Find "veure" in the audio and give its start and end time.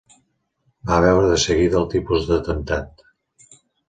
1.03-1.27